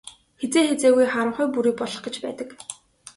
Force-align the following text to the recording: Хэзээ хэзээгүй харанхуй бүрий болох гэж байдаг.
Хэзээ 0.39 0.63
хэзээгүй 0.69 1.05
харанхуй 1.09 1.47
бүрий 1.53 1.75
болох 1.79 2.01
гэж 2.05 2.15
байдаг. 2.23 2.49